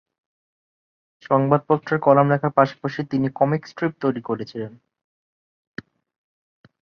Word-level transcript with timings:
সংবাদপত্রের 1.23 1.99
কলাম 1.99 2.27
লেখার 2.31 2.51
পাশাপাশি 2.51 3.01
তিনি 3.03 3.27
কমিক 3.39 3.61
স্ট্রিপ 3.67 3.93
তৈরি 4.01 4.21
করেছিলেন। 4.21 4.73